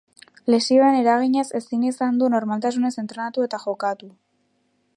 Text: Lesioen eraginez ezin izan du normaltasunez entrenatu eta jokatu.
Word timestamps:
Lesioen 0.51 0.95
eraginez 1.01 1.43
ezin 1.59 1.83
izan 1.89 2.17
du 2.21 2.29
normaltasunez 2.37 2.93
entrenatu 3.03 3.45
eta 3.49 3.61
jokatu. 3.67 4.11